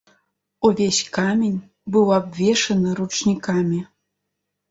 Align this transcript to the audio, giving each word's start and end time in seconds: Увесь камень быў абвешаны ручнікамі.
Увесь 0.67 1.01
камень 1.17 1.59
быў 1.95 2.07
абвешаны 2.19 2.93
ручнікамі. 3.01 3.79